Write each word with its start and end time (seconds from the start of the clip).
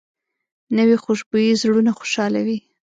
نوې 0.77 0.95
خوشبويي 1.03 1.53
زړونه 1.61 1.91
خوشحالوي 1.97 2.57